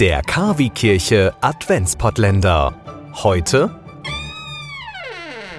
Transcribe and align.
Der 0.00 0.22
Kavi-Kirche 0.22 1.32
Adventspottländer. 1.42 2.74
Heute 3.22 3.70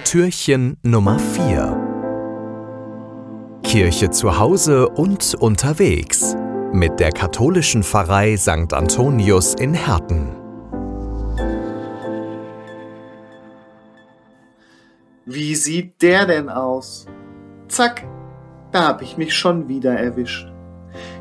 Türchen 0.02 0.76
Nummer 0.82 1.20
4. 1.20 3.60
Kirche 3.62 4.10
zu 4.10 4.40
Hause 4.40 4.88
und 4.88 5.36
unterwegs 5.36 6.34
mit 6.72 6.98
der 6.98 7.12
katholischen 7.12 7.84
Pfarrei 7.84 8.36
St. 8.36 8.72
Antonius 8.72 9.54
in 9.54 9.74
Herten. 9.74 10.32
Wie 15.24 15.54
sieht 15.54 16.02
der 16.02 16.26
denn 16.26 16.48
aus? 16.48 17.06
Zack, 17.68 18.04
da 18.72 18.88
hab 18.88 19.02
ich 19.02 19.16
mich 19.16 19.36
schon 19.36 19.68
wieder 19.68 19.96
erwischt. 19.96 20.48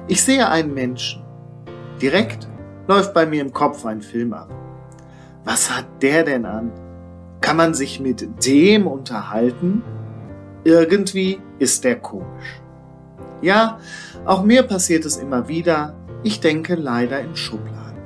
Ich 0.07 0.23
sehe 0.23 0.49
einen 0.49 0.73
Menschen. 0.73 1.23
Direkt 2.01 2.50
läuft 2.91 3.13
bei 3.13 3.25
mir 3.25 3.39
im 3.39 3.53
Kopf 3.53 3.85
ein 3.85 4.01
Film 4.01 4.33
ab. 4.33 4.49
Was 5.45 5.73
hat 5.73 5.85
der 6.01 6.25
denn 6.25 6.45
an? 6.45 6.73
Kann 7.39 7.55
man 7.55 7.73
sich 7.73 8.01
mit 8.01 8.45
dem 8.45 8.85
unterhalten? 8.85 9.81
Irgendwie 10.65 11.39
ist 11.57 11.85
der 11.85 12.01
komisch. 12.01 12.61
Ja, 13.41 13.79
auch 14.25 14.43
mir 14.43 14.63
passiert 14.63 15.05
es 15.05 15.15
immer 15.15 15.47
wieder. 15.47 15.95
Ich 16.23 16.41
denke 16.41 16.75
leider 16.75 17.21
in 17.21 17.37
Schubladen. 17.37 17.97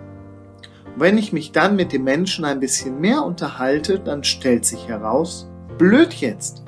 wenn 0.98 1.17
ich 1.17 1.34
mich 1.34 1.52
dann 1.52 1.76
mit 1.76 1.91
dem 1.91 2.04
Menschen 2.04 2.45
ein 2.45 2.59
bisschen 2.59 3.02
mehr 3.02 3.23
unterhalte, 3.23 3.99
dann 3.99 4.23
stellt 4.23 4.65
sich 4.65 4.88
heraus, 4.88 5.49
blöd 5.79 6.13
jetzt. 6.13 6.63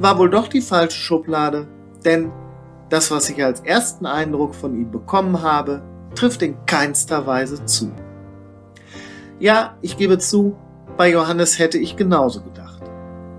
War 0.00 0.16
wohl 0.16 0.30
doch 0.30 0.48
die 0.48 0.62
falsche 0.62 0.98
Schublade, 0.98 1.68
denn 2.06 2.32
das, 2.88 3.10
was 3.10 3.28
ich 3.28 3.44
als 3.44 3.60
ersten 3.60 4.06
Eindruck 4.06 4.54
von 4.54 4.74
ihm 4.74 4.90
bekommen 4.90 5.42
habe, 5.42 5.82
trifft 6.20 6.42
in 6.42 6.66
keinster 6.66 7.26
Weise 7.26 7.64
zu. 7.64 7.90
Ja, 9.38 9.78
ich 9.80 9.96
gebe 9.96 10.18
zu, 10.18 10.54
bei 10.98 11.10
Johannes 11.10 11.58
hätte 11.58 11.78
ich 11.78 11.96
genauso 11.96 12.42
gedacht. 12.42 12.82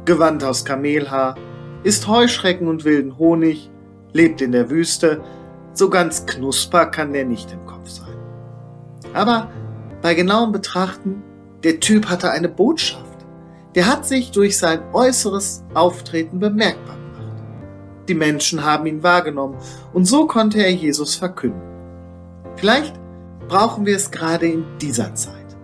Gewand 0.06 0.44
aus 0.44 0.66
Kamelhaar, 0.66 1.36
isst 1.84 2.08
Heuschrecken 2.08 2.68
und 2.68 2.84
wilden 2.84 3.20
Honig, 3.20 3.70
lebt 4.14 4.42
in 4.42 4.52
der 4.52 4.72
Wüste, 4.72 5.22
so 5.74 5.92
ganz 5.92 6.26
knusper 6.26 6.88
kann 6.88 7.14
der 7.14 7.26
nicht 7.26 7.52
im 7.52 7.64
Kopf 7.68 7.88
sein. 7.88 8.16
Aber 9.14 9.52
bei 10.02 10.16
genauem 10.16 10.52
Betrachten, 10.52 11.22
der 11.64 11.80
Typ 11.80 12.10
hatte 12.10 12.32
eine 12.32 12.50
Botschaft. 12.50 13.06
Der 13.76 13.86
hat 13.86 14.08
sich 14.08 14.32
durch 14.32 14.58
sein 14.58 14.82
äußeres 14.92 15.64
Auftreten 15.76 16.40
bemerkbar 16.40 16.96
gemacht. 16.96 18.08
Die 18.08 18.16
Menschen 18.16 18.66
haben 18.66 18.88
ihn 18.88 19.04
wahrgenommen 19.04 19.58
und 19.94 20.06
so 20.06 20.26
konnte 20.26 20.64
er 20.64 20.72
Jesus 20.72 21.14
verkünden. 21.14 21.71
Vielleicht 22.62 22.94
brauchen 23.48 23.88
wir 23.88 23.96
es 23.96 24.12
gerade 24.12 24.46
in 24.46 24.64
dieser 24.80 25.16
Zeit. 25.16 25.58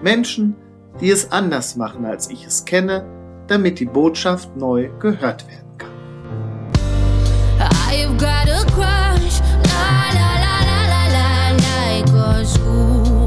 Menschen, 0.00 0.54
die 1.00 1.10
es 1.10 1.32
anders 1.32 1.74
machen, 1.74 2.06
als 2.06 2.30
ich 2.30 2.46
es 2.46 2.64
kenne, 2.64 3.04
damit 3.48 3.80
die 3.80 3.86
Botschaft 3.86 4.56
neu 4.56 4.88
gehört 5.00 5.44
werden 5.48 5.78
kann. 5.78 5.90
I've 7.90 8.16
got 8.18 8.48
a 8.48 8.64
crush, 8.70 9.40
la 9.64 10.12
la 10.14 10.30
la 10.44 10.56
la 10.68 10.80
la 10.92 11.02
la, 11.10 11.56
like 11.56 12.08
a 12.14 12.44
school. 12.44 13.17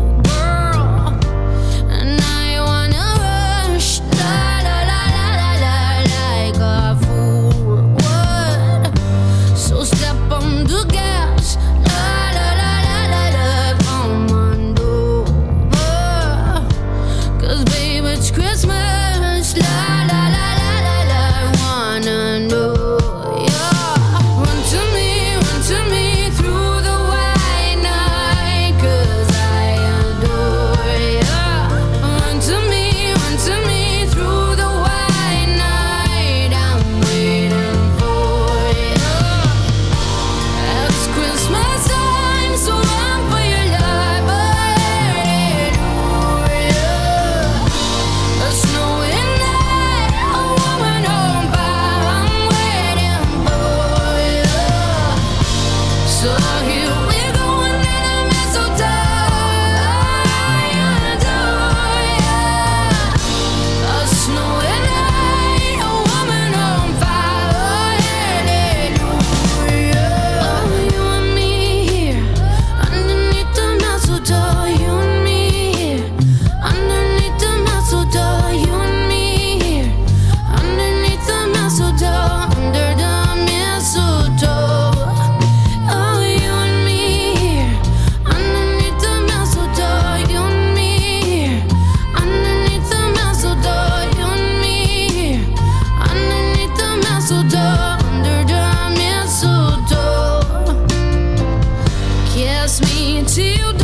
me 102.79 103.21
to 103.25 103.80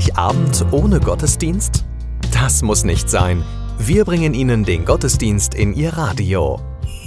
Heiligabend 0.00 0.64
ohne 0.70 0.98
Gottesdienst? 0.98 1.84
Das 2.32 2.62
muss 2.62 2.84
nicht 2.84 3.10
sein. 3.10 3.44
Wir 3.78 4.06
bringen 4.06 4.32
Ihnen 4.32 4.64
den 4.64 4.86
Gottesdienst 4.86 5.54
in 5.54 5.74
Ihr 5.74 5.92
Radio. 5.92 6.58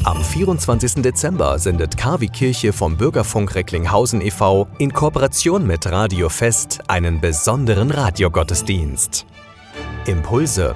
Am 0.03 0.23
24. 0.23 1.01
Dezember 1.01 1.57
sendet 1.57 1.97
KW 1.97 2.27
Kirche 2.27 2.71
vom 2.71 2.95
Bürgerfunk 2.95 3.55
Recklinghausen 3.55 4.21
e.V. 4.21 4.67
in 4.77 4.93
Kooperation 4.93 5.65
mit 5.65 5.87
Radio 5.87 6.29
Fest 6.29 6.81
einen 6.87 7.19
besonderen 7.19 7.89
Radiogottesdienst. 7.89 9.25
Impulse, 10.05 10.75